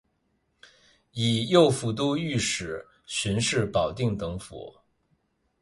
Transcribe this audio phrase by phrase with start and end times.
[1.11, 4.75] 以右副都御史巡视保定等府。